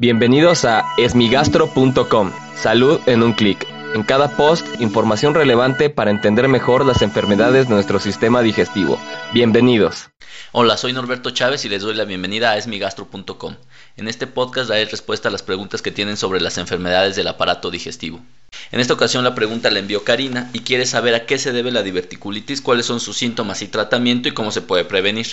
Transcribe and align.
Bienvenidos 0.00 0.64
a 0.64 0.94
esmigastro.com. 0.96 2.32
Salud 2.56 3.00
en 3.04 3.22
un 3.22 3.34
clic. 3.34 3.66
En 3.94 4.02
cada 4.02 4.34
post, 4.34 4.66
información 4.80 5.34
relevante 5.34 5.90
para 5.90 6.10
entender 6.10 6.48
mejor 6.48 6.86
las 6.86 7.02
enfermedades 7.02 7.68
de 7.68 7.74
nuestro 7.74 8.00
sistema 8.00 8.40
digestivo. 8.40 8.98
Bienvenidos. 9.34 10.08
Hola, 10.52 10.78
soy 10.78 10.94
Norberto 10.94 11.32
Chávez 11.32 11.66
y 11.66 11.68
les 11.68 11.82
doy 11.82 11.94
la 11.94 12.06
bienvenida 12.06 12.52
a 12.52 12.56
esmigastro.com. 12.56 13.56
En 13.98 14.08
este 14.08 14.26
podcast 14.26 14.70
daré 14.70 14.86
respuesta 14.86 15.28
a 15.28 15.32
las 15.32 15.42
preguntas 15.42 15.82
que 15.82 15.90
tienen 15.90 16.16
sobre 16.16 16.40
las 16.40 16.56
enfermedades 16.56 17.14
del 17.14 17.28
aparato 17.28 17.70
digestivo. 17.70 18.22
En 18.72 18.80
esta 18.80 18.94
ocasión 18.94 19.22
la 19.22 19.34
pregunta 19.34 19.70
la 19.70 19.80
envió 19.80 20.02
Karina 20.02 20.48
y 20.54 20.60
quiere 20.60 20.86
saber 20.86 21.14
a 21.14 21.26
qué 21.26 21.36
se 21.36 21.52
debe 21.52 21.72
la 21.72 21.82
diverticulitis, 21.82 22.62
cuáles 22.62 22.86
son 22.86 23.00
sus 23.00 23.18
síntomas 23.18 23.60
y 23.60 23.68
tratamiento 23.68 24.30
y 24.30 24.32
cómo 24.32 24.50
se 24.50 24.62
puede 24.62 24.86
prevenir. 24.86 25.26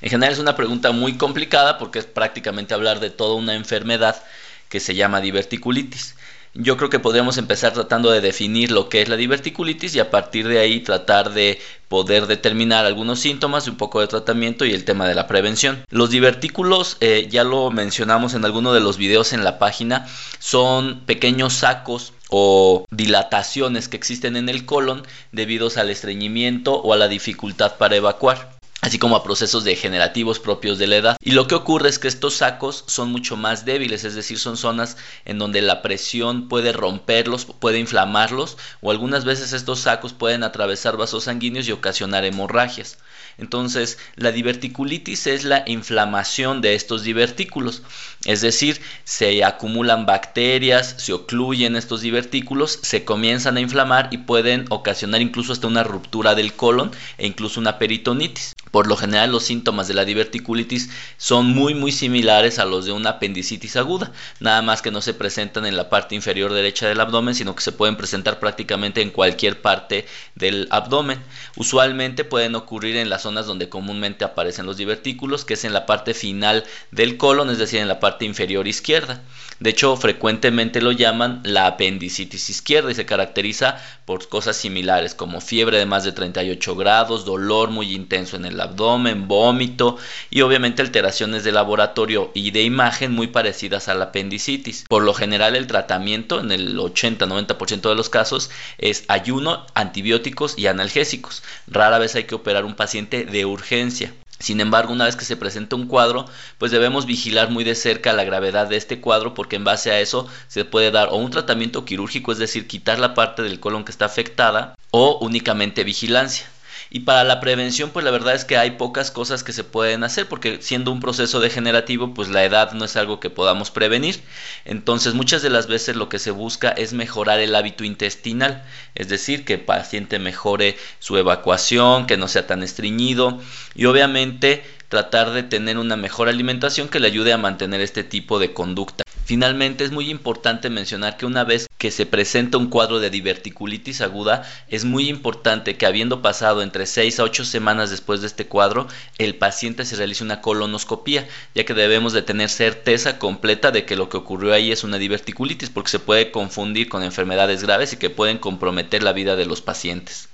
En 0.00 0.10
general 0.10 0.32
es 0.32 0.38
una 0.38 0.56
pregunta 0.56 0.92
muy 0.92 1.16
complicada 1.16 1.78
porque 1.78 1.98
es 1.98 2.06
prácticamente 2.06 2.74
hablar 2.74 3.00
de 3.00 3.10
toda 3.10 3.34
una 3.34 3.54
enfermedad 3.54 4.22
que 4.68 4.80
se 4.80 4.94
llama 4.94 5.20
diverticulitis. 5.20 6.16
Yo 6.56 6.76
creo 6.76 6.88
que 6.88 7.00
podríamos 7.00 7.36
empezar 7.36 7.72
tratando 7.72 8.12
de 8.12 8.20
definir 8.20 8.70
lo 8.70 8.88
que 8.88 9.02
es 9.02 9.08
la 9.08 9.16
diverticulitis 9.16 9.96
y 9.96 9.98
a 9.98 10.12
partir 10.12 10.46
de 10.46 10.60
ahí 10.60 10.78
tratar 10.78 11.32
de 11.32 11.60
poder 11.88 12.28
determinar 12.28 12.86
algunos 12.86 13.18
síntomas 13.18 13.66
un 13.66 13.76
poco 13.76 14.00
de 14.00 14.06
tratamiento 14.06 14.64
y 14.64 14.72
el 14.72 14.84
tema 14.84 15.08
de 15.08 15.16
la 15.16 15.26
prevención. 15.26 15.84
Los 15.90 16.10
divertículos, 16.10 16.96
eh, 17.00 17.26
ya 17.28 17.42
lo 17.42 17.72
mencionamos 17.72 18.34
en 18.34 18.44
alguno 18.44 18.72
de 18.72 18.78
los 18.78 18.98
videos 18.98 19.32
en 19.32 19.42
la 19.42 19.58
página, 19.58 20.06
son 20.38 21.00
pequeños 21.06 21.54
sacos 21.54 22.12
o 22.30 22.86
dilataciones 22.92 23.88
que 23.88 23.96
existen 23.96 24.36
en 24.36 24.48
el 24.48 24.64
colon 24.64 25.02
debido 25.32 25.68
al 25.74 25.90
estreñimiento 25.90 26.74
o 26.74 26.92
a 26.92 26.96
la 26.96 27.08
dificultad 27.08 27.78
para 27.78 27.96
evacuar 27.96 28.53
así 28.84 28.98
como 28.98 29.16
a 29.16 29.24
procesos 29.24 29.64
degenerativos 29.64 30.38
propios 30.38 30.78
de 30.78 30.86
la 30.86 30.96
edad. 30.96 31.16
Y 31.22 31.30
lo 31.30 31.46
que 31.46 31.54
ocurre 31.54 31.88
es 31.88 31.98
que 31.98 32.06
estos 32.06 32.34
sacos 32.34 32.84
son 32.86 33.10
mucho 33.10 33.34
más 33.34 33.64
débiles, 33.64 34.04
es 34.04 34.14
decir, 34.14 34.38
son 34.38 34.58
zonas 34.58 34.98
en 35.24 35.38
donde 35.38 35.62
la 35.62 35.80
presión 35.80 36.48
puede 36.50 36.70
romperlos, 36.70 37.46
puede 37.46 37.78
inflamarlos, 37.78 38.58
o 38.82 38.90
algunas 38.90 39.24
veces 39.24 39.54
estos 39.54 39.80
sacos 39.80 40.12
pueden 40.12 40.42
atravesar 40.42 40.98
vasos 40.98 41.24
sanguíneos 41.24 41.66
y 41.66 41.72
ocasionar 41.72 42.26
hemorragias. 42.26 42.98
Entonces, 43.38 43.98
la 44.16 44.32
diverticulitis 44.32 45.28
es 45.28 45.44
la 45.44 45.64
inflamación 45.66 46.60
de 46.60 46.74
estos 46.74 47.04
divertículos, 47.04 47.82
es 48.26 48.42
decir, 48.42 48.82
se 49.04 49.44
acumulan 49.44 50.04
bacterias, 50.04 50.94
se 50.98 51.14
ocluyen 51.14 51.76
estos 51.76 52.02
divertículos, 52.02 52.78
se 52.82 53.04
comienzan 53.06 53.56
a 53.56 53.60
inflamar 53.60 54.08
y 54.12 54.18
pueden 54.18 54.66
ocasionar 54.68 55.22
incluso 55.22 55.54
hasta 55.54 55.66
una 55.66 55.84
ruptura 55.84 56.34
del 56.34 56.52
colon 56.52 56.92
e 57.16 57.26
incluso 57.26 57.60
una 57.60 57.78
peritonitis. 57.78 58.54
Por 58.74 58.88
lo 58.88 58.96
general 58.96 59.30
los 59.30 59.44
síntomas 59.44 59.86
de 59.86 59.94
la 59.94 60.04
diverticulitis 60.04 60.90
son 61.16 61.46
muy 61.46 61.74
muy 61.74 61.92
similares 61.92 62.58
a 62.58 62.64
los 62.64 62.84
de 62.84 62.90
una 62.90 63.10
apendicitis 63.10 63.76
aguda, 63.76 64.10
nada 64.40 64.62
más 64.62 64.82
que 64.82 64.90
no 64.90 65.00
se 65.00 65.14
presentan 65.14 65.64
en 65.64 65.76
la 65.76 65.88
parte 65.88 66.16
inferior 66.16 66.52
derecha 66.52 66.88
del 66.88 66.98
abdomen, 66.98 67.36
sino 67.36 67.54
que 67.54 67.62
se 67.62 67.70
pueden 67.70 67.96
presentar 67.96 68.40
prácticamente 68.40 69.00
en 69.00 69.10
cualquier 69.10 69.62
parte 69.62 70.06
del 70.34 70.66
abdomen. 70.72 71.20
Usualmente 71.54 72.24
pueden 72.24 72.56
ocurrir 72.56 72.96
en 72.96 73.10
las 73.10 73.22
zonas 73.22 73.46
donde 73.46 73.68
comúnmente 73.68 74.24
aparecen 74.24 74.66
los 74.66 74.76
divertículos, 74.76 75.44
que 75.44 75.54
es 75.54 75.64
en 75.64 75.72
la 75.72 75.86
parte 75.86 76.12
final 76.12 76.64
del 76.90 77.16
colon, 77.16 77.50
es 77.50 77.58
decir, 77.58 77.78
en 77.78 77.86
la 77.86 78.00
parte 78.00 78.24
inferior 78.24 78.66
izquierda. 78.66 79.22
De 79.60 79.70
hecho, 79.70 79.96
frecuentemente 79.96 80.82
lo 80.82 80.90
llaman 80.90 81.40
la 81.44 81.68
apendicitis 81.68 82.50
izquierda 82.50 82.90
y 82.90 82.96
se 82.96 83.06
caracteriza 83.06 83.80
por 84.04 84.28
cosas 84.28 84.56
similares 84.56 85.14
como 85.14 85.40
fiebre 85.40 85.78
de 85.78 85.86
más 85.86 86.02
de 86.02 86.10
38 86.10 86.74
grados, 86.74 87.24
dolor 87.24 87.70
muy 87.70 87.94
intenso 87.94 88.36
en 88.36 88.46
el 88.46 88.60
abdomen, 88.64 89.28
vómito 89.28 89.96
y 90.30 90.40
obviamente 90.40 90.82
alteraciones 90.82 91.44
de 91.44 91.52
laboratorio 91.52 92.30
y 92.34 92.50
de 92.50 92.62
imagen 92.62 93.12
muy 93.12 93.28
parecidas 93.28 93.88
a 93.88 93.94
la 93.94 94.06
apendicitis. 94.06 94.84
Por 94.88 95.02
lo 95.02 95.14
general 95.14 95.56
el 95.56 95.66
tratamiento 95.66 96.40
en 96.40 96.50
el 96.52 96.76
80-90% 96.76 97.88
de 97.88 97.94
los 97.94 98.10
casos 98.10 98.50
es 98.78 99.04
ayuno, 99.08 99.66
antibióticos 99.74 100.58
y 100.58 100.66
analgésicos. 100.66 101.42
Rara 101.66 101.98
vez 101.98 102.14
hay 102.14 102.24
que 102.24 102.34
operar 102.34 102.64
un 102.64 102.74
paciente 102.74 103.24
de 103.24 103.44
urgencia. 103.44 104.12
Sin 104.38 104.60
embargo, 104.60 104.92
una 104.92 105.04
vez 105.04 105.16
que 105.16 105.24
se 105.24 105.36
presenta 105.36 105.76
un 105.76 105.86
cuadro, 105.86 106.26
pues 106.58 106.72
debemos 106.72 107.06
vigilar 107.06 107.50
muy 107.50 107.64
de 107.64 107.74
cerca 107.74 108.12
la 108.12 108.24
gravedad 108.24 108.66
de 108.66 108.76
este 108.76 109.00
cuadro 109.00 109.32
porque 109.32 109.56
en 109.56 109.64
base 109.64 109.90
a 109.90 110.00
eso 110.00 110.26
se 110.48 110.64
puede 110.64 110.90
dar 110.90 111.08
o 111.10 111.16
un 111.16 111.30
tratamiento 111.30 111.84
quirúrgico, 111.84 112.32
es 112.32 112.38
decir, 112.38 112.66
quitar 112.66 112.98
la 112.98 113.14
parte 113.14 113.42
del 113.42 113.60
colon 113.60 113.84
que 113.84 113.92
está 113.92 114.06
afectada, 114.06 114.76
o 114.90 115.18
únicamente 115.20 115.82
vigilancia. 115.82 116.46
Y 116.90 117.00
para 117.00 117.24
la 117.24 117.40
prevención, 117.40 117.90
pues 117.90 118.04
la 118.04 118.10
verdad 118.10 118.34
es 118.34 118.44
que 118.44 118.56
hay 118.56 118.72
pocas 118.72 119.10
cosas 119.10 119.42
que 119.42 119.52
se 119.52 119.64
pueden 119.64 120.04
hacer, 120.04 120.28
porque 120.28 120.58
siendo 120.60 120.92
un 120.92 121.00
proceso 121.00 121.40
degenerativo, 121.40 122.14
pues 122.14 122.28
la 122.28 122.44
edad 122.44 122.72
no 122.72 122.84
es 122.84 122.96
algo 122.96 123.20
que 123.20 123.30
podamos 123.30 123.70
prevenir. 123.70 124.20
Entonces, 124.64 125.14
muchas 125.14 125.42
de 125.42 125.50
las 125.50 125.66
veces 125.66 125.96
lo 125.96 126.08
que 126.08 126.18
se 126.18 126.30
busca 126.30 126.70
es 126.70 126.92
mejorar 126.92 127.40
el 127.40 127.54
hábito 127.54 127.84
intestinal, 127.84 128.64
es 128.94 129.08
decir, 129.08 129.44
que 129.44 129.54
el 129.54 129.60
paciente 129.60 130.18
mejore 130.18 130.76
su 130.98 131.16
evacuación, 131.16 132.06
que 132.06 132.16
no 132.16 132.28
sea 132.28 132.46
tan 132.46 132.62
estreñido 132.62 133.40
y 133.74 133.86
obviamente 133.86 134.64
tratar 134.88 135.32
de 135.32 135.42
tener 135.42 135.78
una 135.78 135.96
mejor 135.96 136.28
alimentación 136.28 136.88
que 136.88 137.00
le 137.00 137.08
ayude 137.08 137.32
a 137.32 137.38
mantener 137.38 137.80
este 137.80 138.04
tipo 138.04 138.38
de 138.38 138.52
conducta. 138.52 139.03
Finalmente 139.24 139.84
es 139.84 139.90
muy 139.90 140.10
importante 140.10 140.68
mencionar 140.68 141.16
que 141.16 141.24
una 141.24 141.44
vez 141.44 141.66
que 141.78 141.90
se 141.90 142.04
presenta 142.04 142.58
un 142.58 142.68
cuadro 142.68 143.00
de 143.00 143.08
diverticulitis 143.08 144.02
aguda, 144.02 144.42
es 144.68 144.84
muy 144.84 145.08
importante 145.08 145.78
que 145.78 145.86
habiendo 145.86 146.20
pasado 146.20 146.60
entre 146.60 146.84
6 146.84 147.20
a 147.20 147.24
8 147.24 147.46
semanas 147.46 147.88
después 147.88 148.20
de 148.20 148.26
este 148.26 148.46
cuadro, 148.46 148.86
el 149.16 149.36
paciente 149.36 149.86
se 149.86 149.96
realice 149.96 150.24
una 150.24 150.42
colonoscopia, 150.42 151.26
ya 151.54 151.64
que 151.64 151.72
debemos 151.72 152.12
de 152.12 152.20
tener 152.20 152.50
certeza 152.50 153.18
completa 153.18 153.70
de 153.70 153.86
que 153.86 153.96
lo 153.96 154.10
que 154.10 154.18
ocurrió 154.18 154.52
ahí 154.52 154.70
es 154.70 154.84
una 154.84 154.98
diverticulitis, 154.98 155.70
porque 155.70 155.90
se 155.90 156.00
puede 156.00 156.30
confundir 156.30 156.90
con 156.90 157.02
enfermedades 157.02 157.62
graves 157.62 157.94
y 157.94 157.96
que 157.96 158.10
pueden 158.10 158.36
comprometer 158.36 159.02
la 159.02 159.14
vida 159.14 159.36
de 159.36 159.46
los 159.46 159.62
pacientes. 159.62 160.28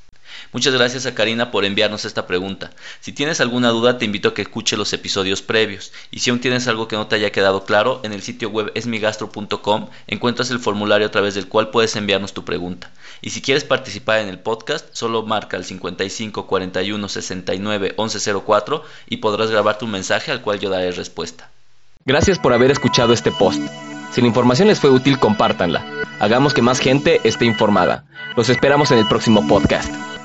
Muchas 0.52 0.74
gracias 0.74 1.06
a 1.06 1.14
Karina 1.14 1.50
por 1.50 1.64
enviarnos 1.64 2.04
esta 2.04 2.26
pregunta. 2.26 2.70
Si 3.00 3.12
tienes 3.12 3.40
alguna 3.40 3.70
duda 3.70 3.98
te 3.98 4.04
invito 4.04 4.30
a 4.30 4.34
que 4.34 4.42
escuche 4.42 4.76
los 4.76 4.92
episodios 4.92 5.42
previos 5.42 5.92
y 6.10 6.20
si 6.20 6.30
aún 6.30 6.40
tienes 6.40 6.68
algo 6.68 6.88
que 6.88 6.96
no 6.96 7.06
te 7.06 7.16
haya 7.16 7.32
quedado 7.32 7.64
claro, 7.64 8.00
en 8.02 8.12
el 8.12 8.22
sitio 8.22 8.50
web 8.50 8.72
esmigastro.com 8.74 9.88
encuentras 10.06 10.50
el 10.50 10.58
formulario 10.58 11.06
a 11.06 11.10
través 11.10 11.34
del 11.34 11.48
cual 11.48 11.70
puedes 11.70 11.96
enviarnos 11.96 12.34
tu 12.34 12.44
pregunta. 12.44 12.90
Y 13.22 13.30
si 13.30 13.42
quieres 13.42 13.64
participar 13.64 14.20
en 14.20 14.28
el 14.28 14.38
podcast, 14.38 14.86
solo 14.92 15.22
marca 15.22 15.56
el 15.56 15.64
55 15.64 16.46
41 16.46 17.08
69 17.08 17.94
1104 17.98 18.84
y 19.08 19.16
podrás 19.18 19.50
grabar 19.50 19.78
tu 19.78 19.86
mensaje 19.86 20.32
al 20.32 20.42
cual 20.42 20.60
yo 20.60 20.70
daré 20.70 20.90
respuesta. 20.92 21.50
Gracias 22.04 22.38
por 22.38 22.52
haber 22.52 22.70
escuchado 22.70 23.12
este 23.12 23.30
post. 23.30 23.60
Si 24.12 24.20
la 24.20 24.26
información 24.26 24.68
les 24.68 24.80
fue 24.80 24.90
útil, 24.90 25.18
compártanla. 25.18 25.84
Hagamos 26.18 26.54
que 26.54 26.62
más 26.62 26.80
gente 26.80 27.20
esté 27.24 27.44
informada. 27.44 28.04
Los 28.36 28.48
esperamos 28.48 28.90
en 28.90 28.98
el 28.98 29.06
próximo 29.06 29.46
podcast. 29.46 30.19